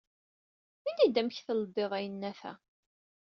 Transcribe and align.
Ini-d, 0.89 1.15
amek 1.21 1.37
tleddiḍ 1.45 1.91
ayennat-a? 1.97 2.53